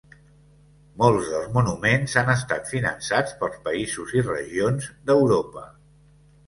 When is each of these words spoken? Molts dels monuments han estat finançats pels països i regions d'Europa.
Molts 1.01 1.27
dels 1.33 1.51
monuments 1.57 2.17
han 2.23 2.31
estat 2.37 2.73
finançats 2.73 3.37
pels 3.45 3.61
països 3.69 4.19
i 4.23 4.27
regions 4.33 4.91
d'Europa. 5.11 5.71